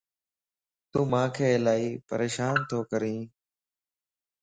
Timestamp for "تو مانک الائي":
0.91-1.87